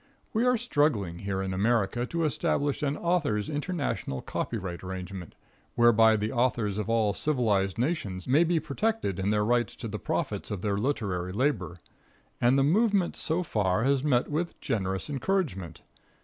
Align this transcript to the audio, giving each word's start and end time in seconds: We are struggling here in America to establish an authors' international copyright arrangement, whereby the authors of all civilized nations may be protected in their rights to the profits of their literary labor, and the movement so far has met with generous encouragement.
We 0.33 0.47
are 0.47 0.57
struggling 0.57 1.19
here 1.19 1.43
in 1.43 1.53
America 1.53 2.07
to 2.07 2.23
establish 2.23 2.81
an 2.81 2.97
authors' 2.97 3.47
international 3.49 4.23
copyright 4.23 4.83
arrangement, 4.83 5.35
whereby 5.75 6.15
the 6.17 6.31
authors 6.31 6.79
of 6.79 6.89
all 6.89 7.13
civilized 7.13 7.77
nations 7.77 8.27
may 8.27 8.43
be 8.43 8.59
protected 8.59 9.19
in 9.19 9.29
their 9.29 9.45
rights 9.45 9.75
to 9.75 9.87
the 9.87 9.99
profits 9.99 10.49
of 10.49 10.63
their 10.63 10.77
literary 10.77 11.31
labor, 11.33 11.77
and 12.41 12.57
the 12.57 12.63
movement 12.63 13.15
so 13.15 13.43
far 13.43 13.83
has 13.83 14.03
met 14.03 14.27
with 14.27 14.59
generous 14.59 15.07
encouragement. 15.07 15.83